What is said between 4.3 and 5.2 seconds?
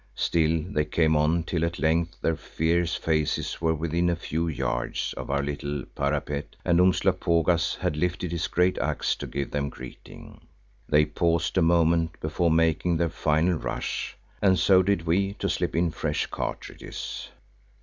yards